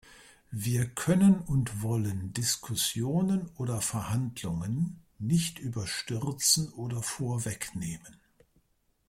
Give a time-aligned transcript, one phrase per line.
[0.55, 8.19] Wir können und wollen Diskussionen oder Verhandlungen nicht überstürzen oder vorwegnehmen.